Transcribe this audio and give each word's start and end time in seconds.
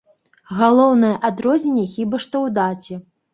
Галоўнае 0.61 1.11
адрозненне 1.29 1.85
хіба 1.93 2.21
што 2.27 2.35
ў 2.49 2.57
даце. 2.57 3.01